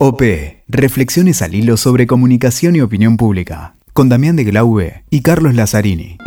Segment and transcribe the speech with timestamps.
[0.00, 0.22] OP.
[0.68, 3.74] Reflexiones al hilo sobre comunicación y opinión pública.
[3.92, 6.18] Con Damián de Glaube y Carlos Lazzarini.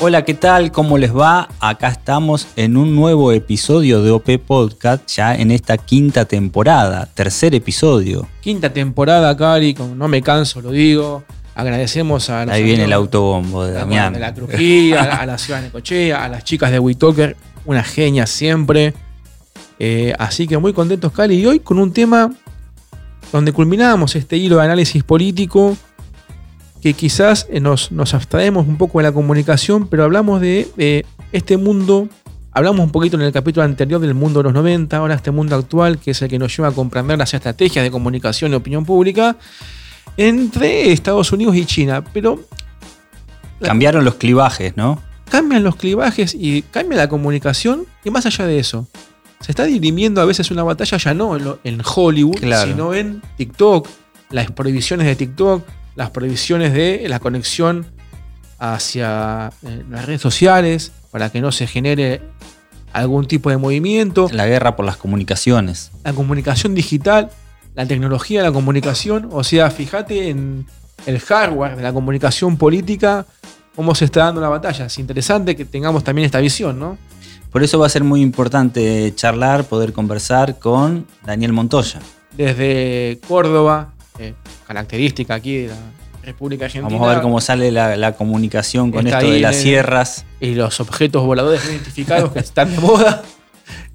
[0.00, 0.72] Hola, ¿qué tal?
[0.72, 1.48] ¿Cómo les va?
[1.60, 7.54] Acá estamos en un nuevo episodio de OP Podcast, ya en esta quinta temporada, tercer
[7.54, 8.26] episodio.
[8.40, 11.24] Quinta temporada, Cari, con No Me Canso, lo digo.
[11.54, 14.14] Agradecemos a Ahí viene el autobombo de Damián.
[14.14, 17.82] de la Trujilla, a, a la ciudad de Necochea, a las chicas de WeTalker, una
[17.82, 18.94] genia siempre.
[19.78, 22.32] Eh, así que muy contentos, Cali, y hoy con un tema
[23.32, 25.76] donde culminamos este hilo de análisis político
[26.82, 31.56] que quizás eh, nos, nos abstraemos un poco de la comunicación, pero hablamos de este
[31.56, 32.08] mundo,
[32.52, 35.56] hablamos un poquito en el capítulo anterior del mundo de los 90, ahora este mundo
[35.56, 38.84] actual, que es el que nos lleva a comprender las estrategias de comunicación y opinión
[38.84, 39.36] pública
[40.16, 42.04] entre Estados Unidos y China.
[42.12, 42.40] Pero
[43.60, 45.00] Cambiaron los clivajes, ¿no?
[45.30, 48.86] Cambian los clivajes y cambia la comunicación y más allá de eso.
[49.40, 52.70] Se está dirimiendo a veces una batalla ya no en, lo- en Hollywood, Claro.
[52.70, 53.88] sino en TikTok,
[54.30, 55.62] las prohibiciones de TikTok,
[55.96, 57.86] las prohibiciones de la conexión
[58.58, 62.20] hacia eh, las redes sociales para que no se genere
[62.92, 65.90] algún tipo de movimiento, La guerra por las comunicaciones.
[66.04, 67.30] la comunicación digital,
[67.74, 70.66] la tecnología de la comunicación, o sea, fíjate en
[71.06, 73.26] el hardware de la comunicación política,
[73.76, 74.86] cómo se está dando la batalla.
[74.86, 76.98] Es interesante que tengamos también esta visión, ¿no?
[77.50, 82.00] Por eso va a ser muy importante charlar, poder conversar con Daniel Montoya.
[82.36, 84.34] Desde Córdoba, eh,
[84.66, 85.76] característica aquí de la
[86.22, 86.92] República Argentina.
[86.92, 90.24] Vamos a ver cómo sale la, la comunicación con esto de las sierras.
[90.40, 93.22] Y los objetos voladores no identificados que están de moda.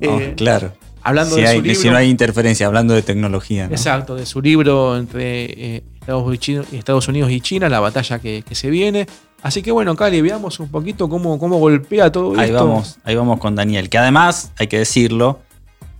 [0.08, 0.74] Oh, Eh, claro.
[1.04, 1.82] Hablando Si, de hay- su libro.
[1.82, 3.68] si no hay interferencia, hablando de tecnología.
[3.68, 3.72] ¿no?
[3.74, 5.44] Exacto, de su libro entre
[5.78, 9.06] eh, Estados, Unidos y China- Estados Unidos y China, la batalla que, que se viene.
[9.46, 12.66] Así que bueno, Cali, veamos un poquito cómo, cómo golpea todo Ahí esto.
[12.68, 15.40] vamos, ahí vamos con Daniel, que además, hay que decirlo.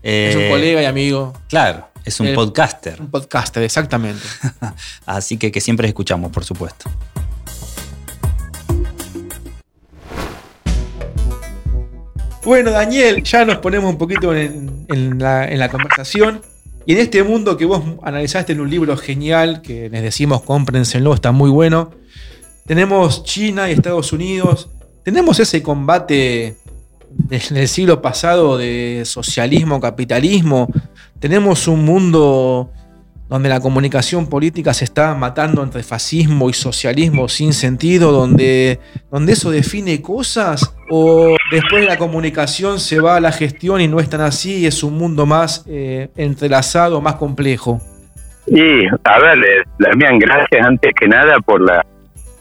[0.02, 3.00] Es eh, un colega y amigo, Claro, es un El- podcaster.
[3.00, 4.24] un podcaster, exactamente.
[5.06, 6.90] Así que que siempre escuchamos, por supuesto.
[12.44, 16.42] Bueno, Daniel, ya nos ponemos un poquito en, en la, en la conversación.
[16.86, 21.16] Y en este mundo que vos analizaste en un libro genial, que les decimos cómprenselo,
[21.16, 21.92] está muy bueno.
[22.66, 24.72] Tenemos China y Estados Unidos.
[25.04, 26.56] Tenemos ese combate
[27.12, 30.68] del siglo pasado de socialismo, capitalismo.
[31.20, 32.72] Tenemos un mundo
[33.30, 38.80] donde la comunicación política se está matando entre fascismo y socialismo sin sentido, donde,
[39.12, 43.88] donde eso define cosas, o después de la comunicación se va a la gestión y
[43.88, 47.80] no es tan así, y es un mundo más eh, entrelazado, más complejo.
[48.48, 51.84] Y, a ver, eh, Damián, gracias antes que nada por la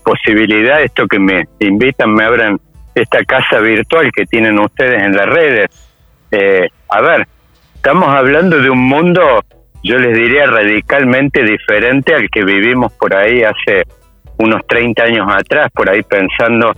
[0.05, 2.61] posibilidad, esto que me invitan, me abran
[2.95, 5.69] esta casa virtual que tienen ustedes en las redes.
[6.31, 7.27] Eh, a ver,
[7.75, 9.43] estamos hablando de un mundo,
[9.83, 13.83] yo les diría, radicalmente diferente al que vivimos por ahí hace
[14.39, 16.73] unos 30 años atrás, por ahí pensando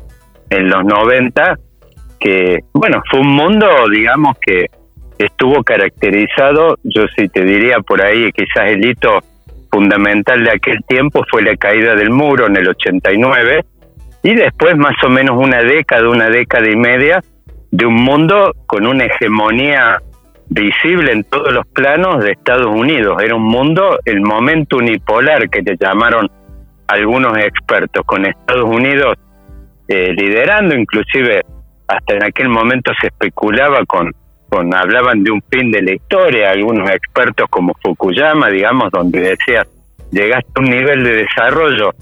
[0.48, 1.58] en los 90,
[2.18, 4.66] que, bueno, fue un mundo, digamos, que
[5.18, 9.20] estuvo caracterizado, yo sí te diría por ahí, quizás el hito
[9.76, 13.62] fundamental de aquel tiempo fue la caída del muro en el 89
[14.22, 17.22] y después más o menos una década, una década y media
[17.70, 19.98] de un mundo con una hegemonía
[20.48, 23.22] visible en todos los planos de Estados Unidos.
[23.22, 26.30] Era un mundo, el momento unipolar que le llamaron
[26.86, 29.18] algunos expertos, con Estados Unidos
[29.88, 31.42] eh, liderando, inclusive
[31.86, 34.10] hasta en aquel momento se especulaba con,
[34.48, 39.66] con, hablaban de un fin de la historia, algunos expertos como Fukuyama, digamos, donde decía,
[40.10, 41.94] llegaste a un nivel de desarrollo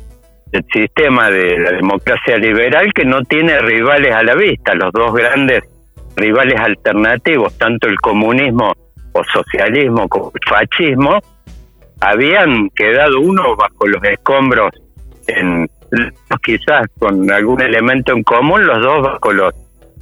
[0.53, 5.13] del sistema de la democracia liberal que no tiene rivales a la vista, los dos
[5.13, 5.65] grandes
[6.17, 8.73] rivales alternativos, tanto el comunismo
[9.13, 11.21] o socialismo como el fascismo,
[12.01, 14.71] habían quedado uno bajo los escombros,
[15.27, 15.69] en,
[16.43, 19.55] quizás con algún elemento en común, los dos bajo los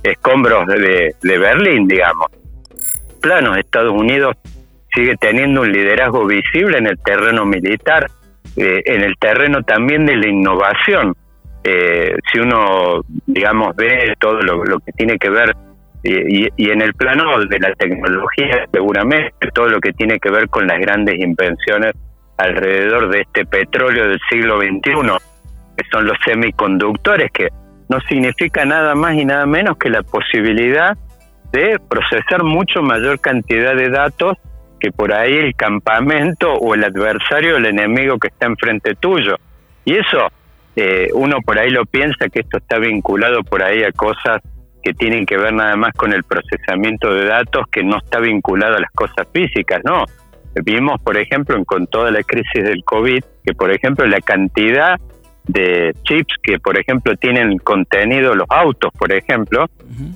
[0.03, 2.27] escombros de, de Berlín, digamos.
[3.21, 4.37] Planos, Estados Unidos
[4.95, 8.11] sigue teniendo un liderazgo visible en el terreno militar,
[8.57, 11.15] eh, en el terreno también de la innovación.
[11.65, 15.55] Eh, si uno, digamos, ve todo lo, que tiene que ver
[16.03, 20.31] y, y, y, en el plano de la tecnología, seguramente, todo lo que tiene que
[20.31, 21.93] ver con las grandes invenciones
[22.37, 24.81] alrededor de este petróleo del siglo XXI,
[25.77, 27.49] que son los semiconductores, que
[27.93, 30.97] no significa nada más y nada menos que la posibilidad
[31.53, 34.39] de procesar mucho mayor cantidad de datos
[34.81, 39.37] que por ahí el campamento o el adversario, el enemigo que está enfrente tuyo.
[39.85, 40.29] Y eso,
[40.75, 44.41] eh, uno por ahí lo piensa que esto está vinculado por ahí a cosas
[44.83, 48.77] que tienen que ver nada más con el procesamiento de datos que no está vinculado
[48.77, 50.07] a las cosas físicas, no.
[50.65, 54.99] Vimos, por ejemplo, con toda la crisis del COVID, que por ejemplo la cantidad
[55.45, 59.67] de chips que, por ejemplo, tienen contenido los autos, por ejemplo,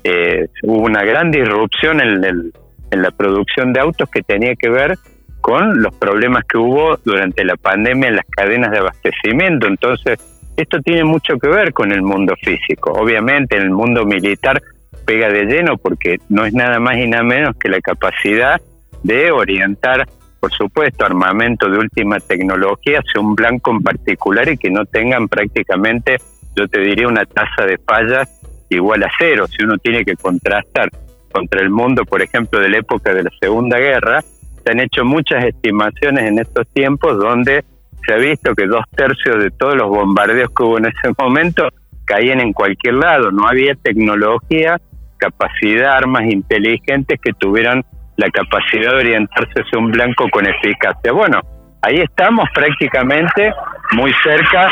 [0.05, 2.52] eh, hubo una gran disrupción en,
[2.90, 4.96] en la producción de autos que tenía que ver
[5.40, 9.67] con los problemas que hubo durante la pandemia en las cadenas de abastecimiento.
[9.67, 10.19] Entonces,
[10.56, 12.93] esto tiene mucho que ver con el mundo físico.
[12.93, 14.62] Obviamente, en el mundo militar
[15.05, 18.61] pega de lleno porque no es nada más y nada menos que la capacidad
[19.02, 20.08] de orientar
[20.41, 25.29] por supuesto, armamento de última tecnología hacia un blanco en particular y que no tengan
[25.29, 26.19] prácticamente,
[26.55, 28.29] yo te diría, una tasa de fallas
[28.69, 29.47] igual a cero.
[29.47, 30.91] Si uno tiene que contrastar
[31.33, 35.05] contra el mundo, por ejemplo, de la época de la Segunda Guerra, se han hecho
[35.05, 37.65] muchas estimaciones en estos tiempos donde
[38.06, 41.69] se ha visto que dos tercios de todos los bombardeos que hubo en ese momento
[42.05, 44.81] caían en cualquier lado, no había tecnología,
[45.19, 47.85] capacidad, armas inteligentes que tuvieran
[48.17, 51.13] la capacidad de orientarse hacia un blanco con eficacia.
[51.13, 51.41] Bueno,
[51.83, 53.53] ahí estamos prácticamente
[53.93, 54.71] muy cerca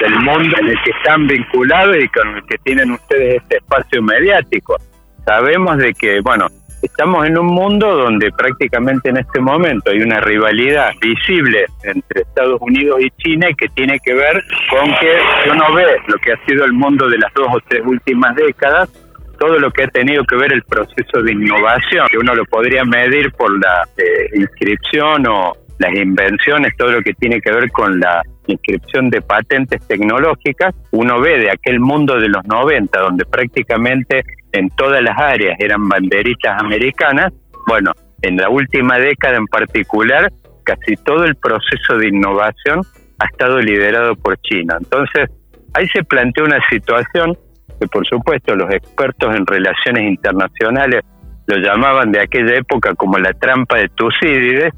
[0.00, 4.02] del mundo en el que están vinculados y con el que tienen ustedes este espacio
[4.02, 4.76] mediático.
[5.24, 6.48] Sabemos de que, bueno,
[6.82, 12.60] estamos en un mundo donde prácticamente en este momento hay una rivalidad visible entre Estados
[12.60, 16.64] Unidos y China que tiene que ver con que uno ve lo que ha sido
[16.64, 18.90] el mundo de las dos o tres últimas décadas
[19.42, 22.84] todo lo que ha tenido que ver el proceso de innovación, que uno lo podría
[22.84, 27.98] medir por la eh, inscripción o las invenciones, todo lo que tiene que ver con
[27.98, 34.22] la inscripción de patentes tecnológicas, uno ve de aquel mundo de los 90, donde prácticamente
[34.52, 37.32] en todas las áreas eran banderitas americanas,
[37.66, 37.90] bueno,
[38.22, 42.82] en la última década en particular, casi todo el proceso de innovación
[43.18, 44.76] ha estado liderado por China.
[44.78, 45.28] Entonces,
[45.74, 47.36] ahí se plantea una situación
[47.82, 51.02] que por supuesto los expertos en relaciones internacionales
[51.46, 54.72] lo llamaban de aquella época como la trampa de Tucídides,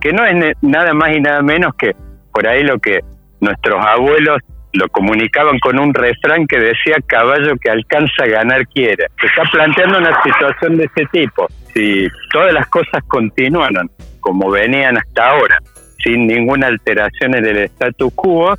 [0.00, 1.94] que no es nada más y nada menos que
[2.32, 3.00] por ahí lo que
[3.40, 4.38] nuestros abuelos
[4.72, 9.06] lo comunicaban con un refrán que decía caballo que alcanza a ganar quiere.
[9.20, 11.46] Se está planteando una situación de ese tipo.
[11.72, 13.88] Si todas las cosas continuaran
[14.20, 15.58] como venían hasta ahora,
[16.02, 18.54] sin ninguna alteración en el status quo,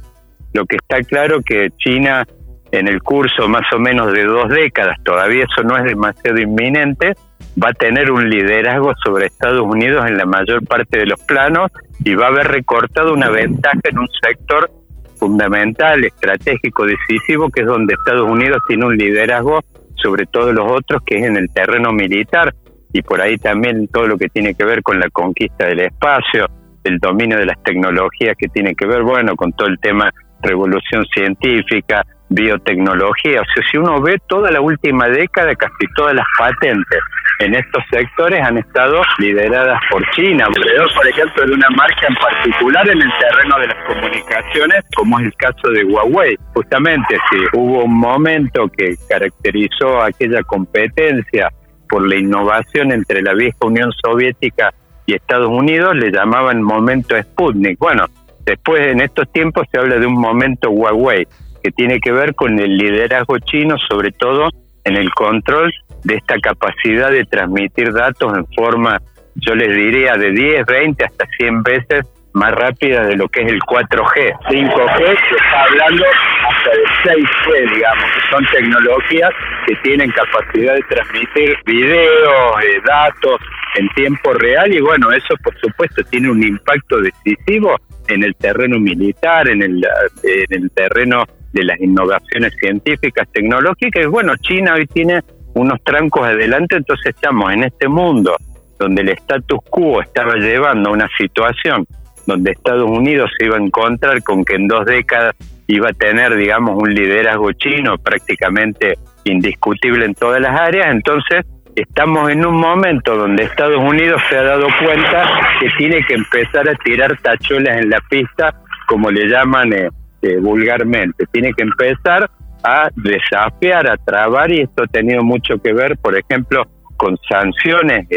[0.54, 2.26] lo que está claro que China
[2.72, 7.14] en el curso más o menos de dos décadas, todavía eso no es demasiado inminente,
[7.62, 11.72] va a tener un liderazgo sobre Estados Unidos en la mayor parte de los planos
[12.04, 14.70] y va a haber recortado una ventaja en un sector
[15.18, 19.62] fundamental, estratégico, decisivo, que es donde Estados Unidos tiene un liderazgo
[19.96, 22.54] sobre todos los otros, que es en el terreno militar.
[22.94, 26.48] Y por ahí también todo lo que tiene que ver con la conquista del espacio,
[26.84, 30.10] el dominio de las tecnologías que tiene que ver, bueno, con todo el tema
[30.42, 33.42] revolución científica, biotecnología.
[33.42, 37.00] O sea, si uno ve toda la última década, casi todas las patentes
[37.40, 42.90] en estos sectores han estado lideradas por China, por ejemplo, de una marca en particular
[42.90, 46.38] en el terreno de las comunicaciones, como es el caso de Huawei.
[46.54, 51.50] Justamente, si hubo un momento que caracterizó aquella competencia
[51.88, 54.74] por la innovación entre la vieja Unión Soviética
[55.06, 57.80] y Estados Unidos, le llamaban momento Sputnik.
[57.80, 58.06] Bueno,
[58.46, 61.26] después en estos tiempos se habla de un momento Huawei
[61.64, 64.50] que tiene que ver con el liderazgo chino, sobre todo
[64.84, 65.74] en el control
[66.04, 69.02] de esta capacidad de transmitir datos en forma,
[69.36, 73.52] yo les diría, de 10, 20 hasta 100 veces más rápida de lo que es
[73.52, 74.40] el 4G.
[74.50, 76.06] 5G se está hablando
[76.48, 79.32] hasta de 6G, digamos, que son tecnologías
[79.66, 83.42] que tienen capacidad de transmitir videos, eh, datos
[83.76, 87.76] en tiempo real y bueno, eso por supuesto tiene un impacto decisivo
[88.08, 89.86] en el terreno militar, en el,
[90.24, 94.04] en el terreno de las innovaciones científicas, tecnológicas.
[94.04, 95.22] Y bueno, China hoy tiene
[95.54, 98.36] unos trancos adelante, entonces estamos en este mundo
[98.78, 101.86] donde el status quo estaba llevando a una situación
[102.26, 105.36] donde Estados Unidos se iba a encontrar con que en dos décadas
[105.68, 112.30] iba a tener, digamos, un liderazgo chino prácticamente indiscutible en todas las áreas, entonces estamos
[112.32, 115.30] en un momento donde Estados Unidos se ha dado cuenta
[115.60, 118.54] que tiene que empezar a tirar tachuelas en la pista,
[118.88, 119.90] como le llaman eh,
[120.22, 121.26] eh, vulgarmente.
[121.32, 122.30] Tiene que empezar
[122.64, 126.66] a desafiar, a trabar, y esto ha tenido mucho que ver, por ejemplo,
[126.98, 128.08] con sanciones.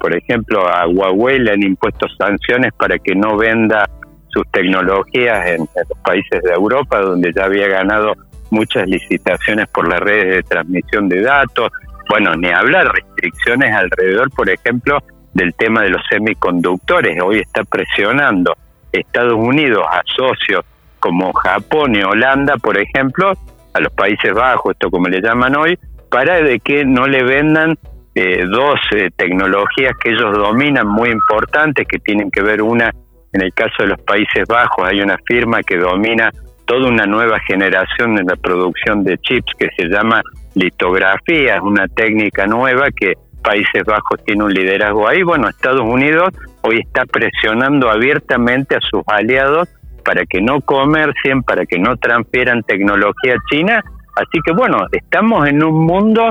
[0.00, 3.88] por ejemplo, a Huawei le han impuesto sanciones para que no venda
[4.28, 8.14] sus tecnologías en, los países de Europa, donde ya había ganado
[8.50, 11.70] muchas licitaciones por las redes de transmisión de datos.
[12.08, 14.98] Bueno, ni hablar restricciones alrededor, por ejemplo,
[15.34, 17.20] del tema de los semiconductores.
[17.22, 18.54] Hoy está presionando
[18.92, 20.64] Estados Unidos a socios
[21.02, 23.32] como Japón y Holanda, por ejemplo,
[23.74, 25.76] a los Países Bajos, esto como le llaman hoy,
[26.08, 27.76] para de que no le vendan
[28.14, 32.92] eh, dos eh, tecnologías que ellos dominan muy importantes, que tienen que ver una,
[33.32, 36.30] en el caso de los Países Bajos, hay una firma que domina
[36.66, 40.22] toda una nueva generación en la producción de chips que se llama
[40.54, 45.24] litografía, es una técnica nueva que Países Bajos tiene un liderazgo ahí.
[45.24, 46.28] Bueno, Estados Unidos
[46.62, 49.68] hoy está presionando abiertamente a sus aliados
[50.04, 53.82] para que no comercien, para que no transfieran tecnología china.
[54.16, 56.30] Así que bueno, estamos en un mundo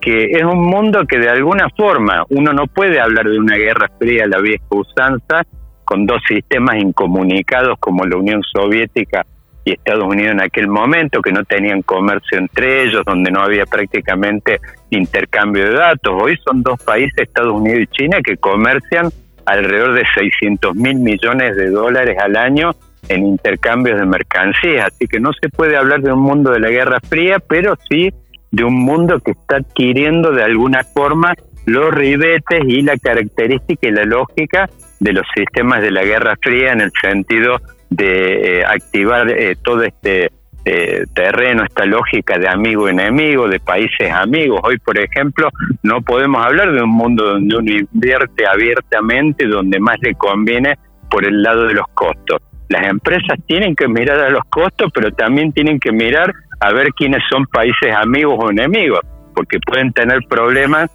[0.00, 3.90] que es un mundo que de alguna forma uno no puede hablar de una guerra
[3.98, 5.42] fría a la vieja usanza
[5.84, 9.26] con dos sistemas incomunicados como la Unión Soviética
[9.64, 13.66] y Estados Unidos en aquel momento, que no tenían comercio entre ellos, donde no había
[13.66, 16.14] prácticamente intercambio de datos.
[16.22, 19.10] Hoy son dos países, Estados Unidos y China, que comercian
[19.44, 22.70] alrededor de 600 mil millones de dólares al año
[23.10, 24.86] en intercambios de mercancías.
[24.86, 28.10] Así que no se puede hablar de un mundo de la Guerra Fría, pero sí
[28.50, 31.34] de un mundo que está adquiriendo de alguna forma
[31.66, 36.72] los ribetes y la característica y la lógica de los sistemas de la Guerra Fría
[36.72, 40.30] en el sentido de eh, activar eh, todo este
[40.64, 44.60] eh, terreno, esta lógica de amigo-enemigo, de países amigos.
[44.62, 45.48] Hoy, por ejemplo,
[45.82, 50.78] no podemos hablar de un mundo donde uno invierte abiertamente, donde más le conviene
[51.10, 52.40] por el lado de los costos.
[52.70, 56.92] Las empresas tienen que mirar a los costos, pero también tienen que mirar a ver
[56.94, 59.00] quiénes son países amigos o enemigos,
[59.34, 60.88] porque pueden tener problemas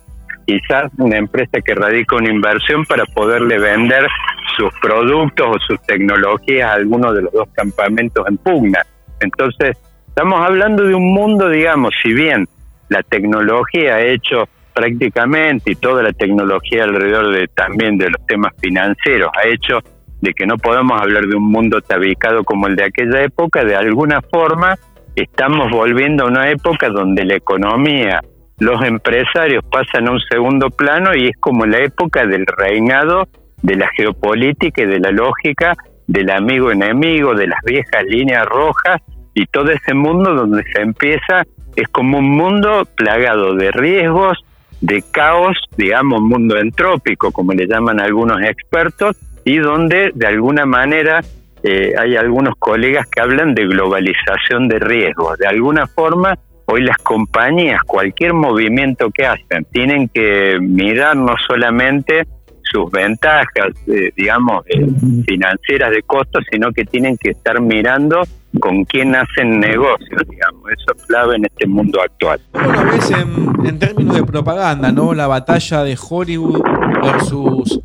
[0.46, 4.08] quizás una empresa que radica una inversión para poderle vender
[4.56, 8.82] sus productos o sus tecnologías a alguno de los dos campamentos en pugna.
[9.20, 9.76] Entonces,
[10.08, 12.48] estamos hablando de un mundo, digamos, si bien
[12.88, 18.54] la tecnología ha hecho prácticamente y toda la tecnología alrededor de también de los temas
[18.62, 19.82] financieros ha hecho
[20.26, 23.76] de que no podamos hablar de un mundo tabicado como el de aquella época, de
[23.76, 24.76] alguna forma
[25.16, 28.22] estamos volviendo a una época donde la economía,
[28.58, 33.28] los empresarios pasan a un segundo plano y es como la época del reinado
[33.62, 35.76] de la geopolítica y de la lógica
[36.08, 39.02] del amigo enemigo, de las viejas líneas rojas
[39.36, 41.44] y todo ese mundo donde se empieza
[41.76, 44.44] es como un mundo plagado de riesgos,
[44.82, 51.24] de caos, digamos, mundo entrópico, como le llaman algunos expertos, y donde de alguna manera
[51.64, 55.38] eh, hay algunos colegas que hablan de globalización de riesgos.
[55.38, 62.28] De alguna forma, hoy las compañías, cualquier movimiento que hacen, tienen que mirar no solamente
[62.64, 64.86] sus ventajas, eh, digamos, eh,
[65.28, 68.24] financieras de costos, sino que tienen que estar mirando
[68.60, 70.72] con quién hacen negocios, digamos.
[70.72, 72.40] Eso es clave en este mundo actual.
[72.52, 75.14] ¿Cómo lo ves en, en términos de propaganda, no?
[75.14, 76.64] La batalla de Hollywood
[77.04, 77.80] versus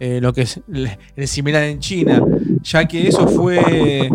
[0.00, 2.22] eh, lo que es el similar en China,
[2.62, 4.10] ya que eso fue,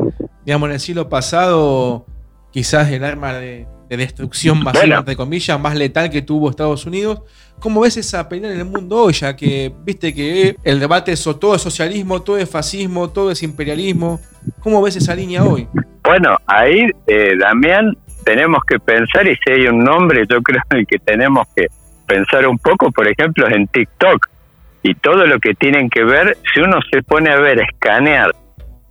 [0.46, 2.06] digamos, en el siglo pasado,
[2.52, 7.24] quizás el arma de, destrucción más, entre comillas, más letal que tuvo Estados Unidos.
[7.60, 11.24] ¿Cómo ves esa pelea en el mundo hoy, ya que viste que el debate es
[11.24, 14.20] todo es socialismo, todo es fascismo, todo es imperialismo?
[14.62, 15.68] ¿Cómo ves esa línea hoy?
[16.04, 20.98] Bueno, ahí, eh, Damián, tenemos que pensar, y si hay un nombre, yo creo que
[21.00, 21.68] tenemos que
[22.08, 24.31] pensar un poco, por ejemplo, en TikTok
[24.84, 28.32] y todo lo que tienen que ver, si uno se pone a ver, escanear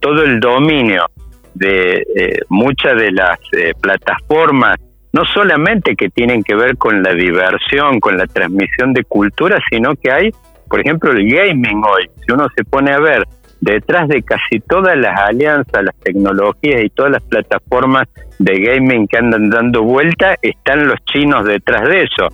[0.01, 1.07] todo el dominio
[1.55, 4.77] de eh, muchas de las eh, plataformas,
[5.13, 9.95] no solamente que tienen que ver con la diversión, con la transmisión de cultura, sino
[9.97, 10.31] que hay,
[10.69, 12.09] por ejemplo, el gaming hoy.
[12.25, 13.27] Si uno se pone a ver
[13.61, 19.19] detrás de casi todas las alianzas, las tecnologías y todas las plataformas de gaming que
[19.19, 22.29] andan dando vuelta, están los chinos detrás de eso.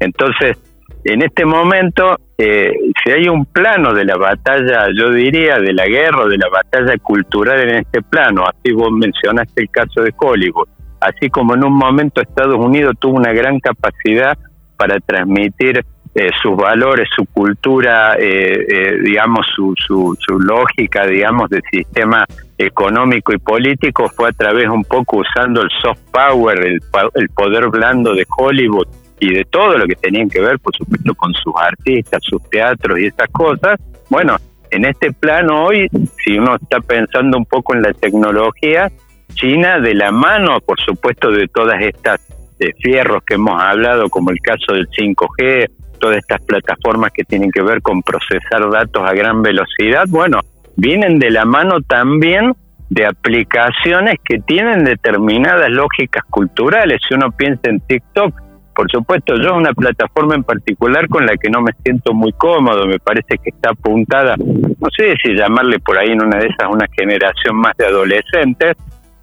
[0.00, 0.56] Entonces,
[1.04, 5.86] en este momento, eh, si hay un plano de la batalla, yo diría, de la
[5.86, 10.68] guerra, de la batalla cultural en este plano, así vos mencionaste el caso de Hollywood,
[11.00, 14.38] así como en un momento Estados Unidos tuvo una gran capacidad
[14.76, 21.62] para transmitir eh, sus valores, su cultura, eh, digamos, su, su, su lógica, digamos, del
[21.68, 22.24] sistema
[22.58, 26.80] económico y político, fue a través un poco usando el soft power, el,
[27.14, 28.86] el poder blando de Hollywood
[29.22, 32.98] y de todo lo que tenían que ver, por supuesto, con sus artistas, sus teatros
[32.98, 33.78] y esas cosas.
[34.10, 34.36] Bueno,
[34.68, 35.88] en este plano hoy,
[36.24, 38.90] si uno está pensando un poco en la tecnología,
[39.34, 42.20] China de la mano, por supuesto, de todas estas
[42.58, 47.52] de fierros que hemos hablado, como el caso del 5G, todas estas plataformas que tienen
[47.52, 50.40] que ver con procesar datos a gran velocidad, bueno,
[50.76, 52.54] vienen de la mano también
[52.90, 57.00] de aplicaciones que tienen determinadas lógicas culturales.
[57.08, 58.41] Si uno piensa en TikTok,
[58.74, 62.86] por supuesto, yo una plataforma en particular con la que no me siento muy cómodo,
[62.86, 66.68] me parece que está apuntada, no sé si llamarle por ahí en una de esas
[66.70, 68.76] una generación más de adolescentes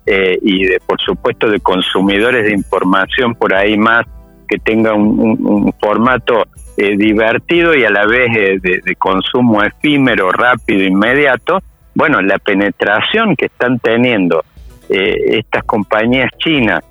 [0.06, 4.06] eh, y de, por supuesto, de consumidores de información por ahí más
[4.48, 10.84] que tenga un, formato eh, divertido y a la vez eh, de, consumo efímero, rápido,
[10.84, 11.60] inmediato,
[11.94, 14.44] bueno, la penetración que están teniendo
[14.90, 16.84] estas compañías chinas,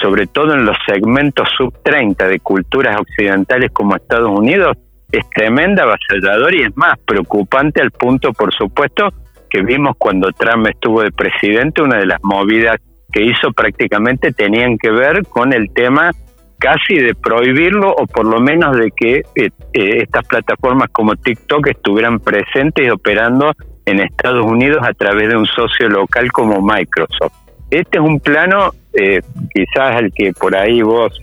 [0.00, 4.76] sobre todo en los segmentos sub 30 de culturas occidentales como Estados Unidos,
[5.10, 9.08] es tremenda, avasalladora y es más preocupante al punto, por supuesto,
[9.50, 12.76] que vimos cuando Trump estuvo de presidente, una de las movidas
[13.12, 16.10] que hizo prácticamente tenían que ver con el tema
[16.58, 21.66] casi de prohibirlo o por lo menos de que eh, eh, estas plataformas como TikTok
[21.66, 23.52] estuvieran presentes y operando
[23.84, 27.34] en Estados Unidos a través de un socio local como Microsoft.
[27.72, 31.18] Este es un plano, eh, quizás el que por ahí vos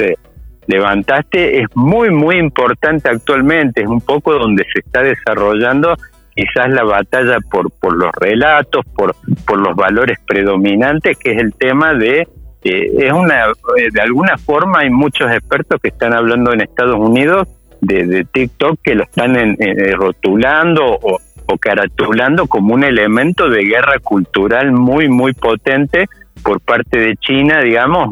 [0.66, 5.96] levantaste, es muy, muy importante actualmente, es un poco donde se está desarrollando
[6.36, 9.16] quizás la batalla por, por los relatos, por,
[9.46, 12.28] por los valores predominantes, que es el tema de,
[12.64, 13.46] eh, es una,
[13.78, 17.48] eh, de alguna forma hay muchos expertos que están hablando en Estados Unidos
[17.82, 19.56] de, TikTok que lo están en,
[19.96, 26.08] rotulando o, o caratulando como un elemento de guerra cultural muy, muy potente
[26.44, 28.10] por parte de China, digamos,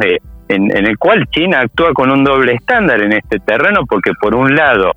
[0.47, 4.35] en, en el cual China actúa con un doble estándar en este terreno, porque por
[4.35, 4.93] un lado,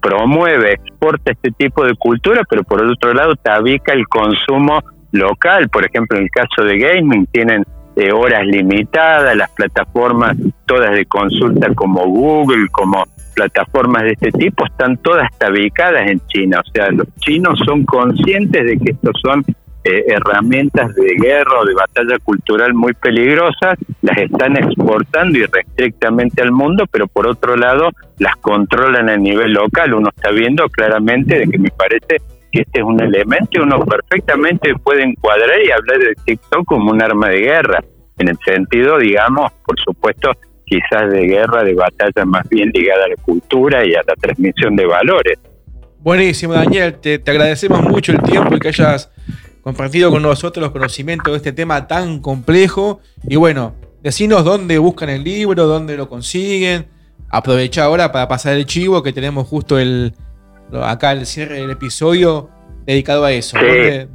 [0.00, 4.80] promueve, exporta este tipo de cultura, pero por otro lado tabica el consumo
[5.12, 5.68] local.
[5.68, 7.64] Por ejemplo, en el caso de gaming tienen
[7.96, 10.36] eh, horas limitadas, las plataformas
[10.66, 16.60] todas de consulta como Google, como plataformas de este tipo, están todas tabicadas en China.
[16.64, 19.44] O sea, los chinos son conscientes de que estos son
[19.82, 26.52] eh, herramientas de guerra o de batalla cultural muy peligrosas, las están exportando irrestrictamente al
[26.52, 29.94] mundo, pero por otro lado las controlan a nivel local.
[29.94, 32.18] Uno está viendo claramente de que me parece
[32.52, 36.90] que este es un elemento y uno perfectamente puede encuadrar y hablar de TikTok como
[36.90, 37.82] un arma de guerra,
[38.18, 40.32] en el sentido, digamos, por supuesto,
[40.66, 44.76] quizás de guerra, de batalla más bien ligada a la cultura y a la transmisión
[44.76, 45.38] de valores.
[46.00, 49.10] Buenísimo, Daniel, te, te agradecemos mucho el tiempo y que hayas
[49.62, 53.00] compartido con nosotros los conocimientos de este tema tan complejo.
[53.28, 56.86] Y bueno, decinos dónde buscan el libro, dónde lo consiguen.
[57.28, 60.14] Aprovecha ahora para pasar el chivo que tenemos justo el
[60.82, 62.48] acá el cierre del episodio
[62.86, 63.58] dedicado a eso.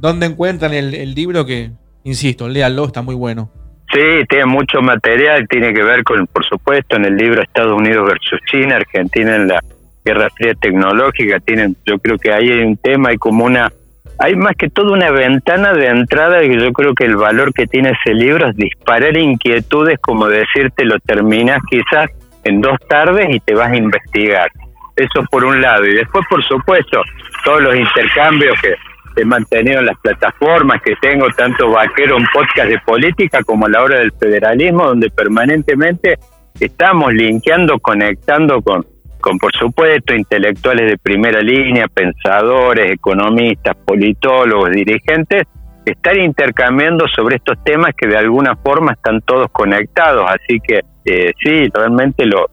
[0.00, 1.70] ¿Dónde, encuentran el, libro que,
[2.04, 3.50] insisto, léanlo, está muy bueno?
[3.92, 8.06] Sí, tiene mucho material, tiene que ver con, por supuesto, en el libro Estados Unidos
[8.06, 9.60] versus China, Argentina en la
[10.04, 13.72] Guerra Fría Tecnológica, tienen, yo creo que ahí hay un tema, hay como una
[14.18, 17.66] hay más que todo una ventana de entrada y yo creo que el valor que
[17.66, 22.10] tiene ese libro es disparar inquietudes, como decirte, lo terminas quizás
[22.44, 24.50] en dos tardes y te vas a investigar.
[24.96, 25.84] Eso por un lado.
[25.84, 27.02] Y después, por supuesto,
[27.44, 28.74] todos los intercambios que
[29.20, 33.68] he mantenido en las plataformas que tengo, tanto Vaquero, un podcast de política, como a
[33.68, 36.18] la hora del federalismo, donde permanentemente
[36.58, 38.86] estamos linkeando, conectando con,
[39.26, 45.42] con por supuesto intelectuales de primera línea, pensadores, economistas, politólogos, dirigentes,
[45.84, 50.30] estar intercambiando sobre estos temas que de alguna forma están todos conectados.
[50.30, 52.46] Así que eh, sí, realmente los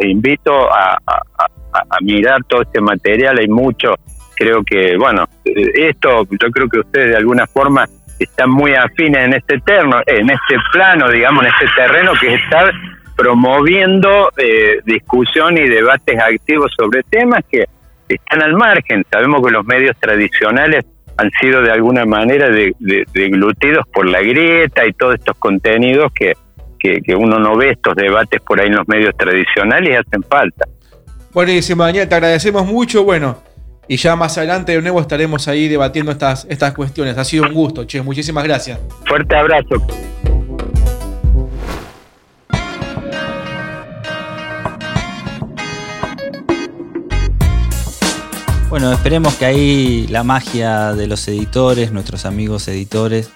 [0.00, 0.98] invito a,
[2.02, 3.94] mirar todo este material, hay mucho,
[4.36, 7.86] creo que, bueno, esto yo creo que ustedes de alguna forma
[8.18, 12.42] están muy afines en este terno, en este plano, digamos, en este terreno que es
[12.42, 12.70] estar
[13.18, 17.64] promoviendo eh, discusión y debates activos sobre temas que
[18.08, 19.04] están al margen.
[19.10, 20.84] Sabemos que los medios tradicionales
[21.16, 26.34] han sido de alguna manera deglutidos por la grieta y todos estos contenidos que,
[26.78, 30.68] que, uno no ve estos debates por ahí en los medios tradicionales y hacen falta.
[31.32, 33.02] Buenísimo, Daniel, te agradecemos mucho.
[33.02, 33.36] Bueno,
[33.88, 37.18] y ya más adelante de nuevo estaremos ahí debatiendo estas, estas cuestiones.
[37.18, 38.78] Ha sido un gusto, che, muchísimas gracias.
[39.04, 39.84] Fuerte abrazo.
[48.78, 53.28] Bueno, esperemos que ahí la magia de los editores, nuestros amigos editores,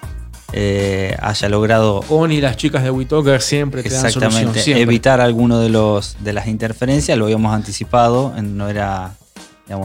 [0.53, 1.99] eh, haya logrado.
[2.07, 6.31] Oni y las chicas de WeTalker siempre te dan solución, evitar alguno de los de
[6.31, 9.15] las interferencias, lo habíamos anticipado, no era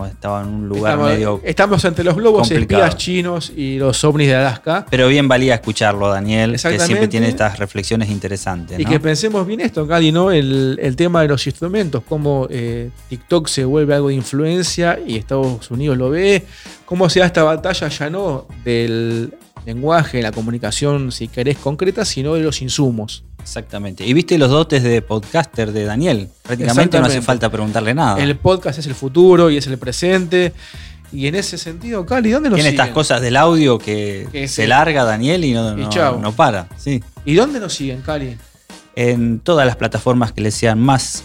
[0.07, 1.41] estaba en un lugar medio.
[1.45, 4.87] Estamos entre los globos espías chinos y los ovnis de Alaska.
[4.91, 8.79] Pero bien valía escucharlo, Daniel, que siempre tiene estas reflexiones interesantes.
[8.79, 10.31] Y que pensemos bien esto, Cali, ¿no?
[10.31, 15.71] El, tema de los instrumentos, cómo eh, TikTok se vuelve algo de influencia y Estados
[15.71, 16.45] Unidos lo ve,
[16.85, 19.33] cómo se da esta batalla ya no del
[19.65, 23.23] lenguaje, la comunicación, si querés, concreta, sino de los insumos.
[23.49, 24.05] Exactamente.
[24.05, 26.29] Y viste los dotes de podcaster de Daniel.
[26.43, 28.23] Prácticamente no hace falta preguntarle nada.
[28.23, 30.53] El podcast es el futuro y es el presente.
[31.11, 35.05] Y en ese sentido, Cali, ¿dónde nos Tiene estas cosas del audio que, se larga
[35.05, 36.69] Daniel y no, no, para.
[36.77, 37.03] Sí.
[37.25, 38.37] ¿Y dónde nos siguen, Cali?
[38.95, 41.25] En todas las plataformas que les sean más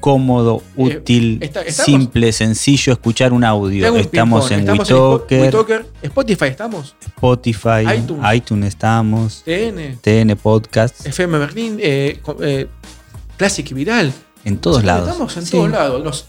[0.00, 3.92] cómodo, útil, está- estamos- simple, sencillo escuchar un audio.
[3.92, 8.34] un Estamos en Estamos en WeTalker, WeTalker, Spotify estamos, Spotify, iTunes.
[8.34, 8.68] iTunes.
[8.68, 12.66] estamos, TN, TN Podcast, FM Berlín, eh, eh,
[13.36, 14.12] Classic y Viral.
[14.44, 15.08] en todos lados.
[15.08, 15.50] Estamos en Sí.
[15.52, 16.02] todos lados.
[16.02, 16.26] Los-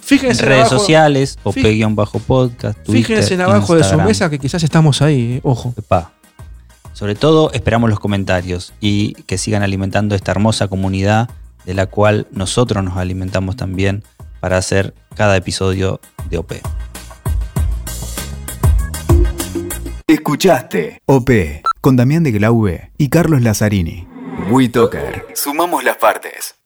[0.00, 4.62] En fíjense redes abajo, sociales, OP-podcast, Twitter, Fíjense en abajo de su mesa que quizás
[4.62, 5.74] estamos ahí, eh, ojo.
[5.76, 6.12] Epa.
[6.94, 11.28] Sobre todo esperamos los comentarios y que sigan alimentando esta hermosa comunidad
[11.68, 14.02] de la cual nosotros nos alimentamos también
[14.40, 16.00] para hacer cada episodio
[16.30, 16.52] de OP.
[20.06, 21.30] Escuchaste OP
[21.82, 24.08] con Damián de Glaube y Carlos Lazzarini.
[24.50, 25.26] WeToker.
[25.34, 26.57] Sumamos las partes.